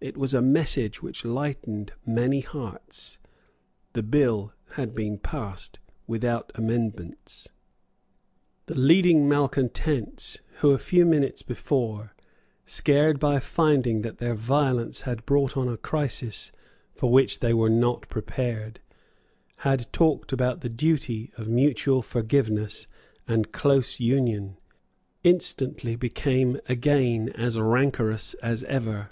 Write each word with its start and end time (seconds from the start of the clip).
It 0.00 0.16
was 0.16 0.32
a 0.32 0.40
message 0.40 1.02
which 1.02 1.24
lightened 1.24 1.92
many 2.06 2.38
heavy 2.38 2.46
hearts. 2.56 3.18
The 3.94 4.02
bill 4.04 4.52
had 4.74 4.94
been 4.94 5.18
passed 5.18 5.80
without 6.06 6.52
amendments. 6.54 7.48
The 8.66 8.78
leading 8.78 9.28
malecontents, 9.28 10.40
who, 10.58 10.70
a 10.70 10.78
few 10.78 11.04
minutes 11.04 11.42
before, 11.42 12.14
scared 12.64 13.18
by 13.18 13.40
finding 13.40 14.02
that 14.02 14.18
their 14.18 14.36
violence 14.36 15.00
had 15.00 15.26
brought 15.26 15.56
on 15.56 15.66
a 15.66 15.76
crisis 15.76 16.52
for 16.94 17.10
which 17.10 17.40
they 17.40 17.52
were 17.52 17.68
not 17.68 18.08
prepared, 18.08 18.78
had 19.58 19.92
talked 19.92 20.32
about 20.32 20.60
the 20.60 20.68
duty 20.68 21.32
of 21.36 21.48
mutual 21.48 22.02
forgiveness 22.02 22.86
and 23.26 23.50
close 23.50 23.98
union, 23.98 24.58
instantly 25.24 25.96
became 25.96 26.60
again 26.68 27.30
as 27.30 27.58
rancorous 27.58 28.34
as 28.34 28.62
ever. 28.64 29.08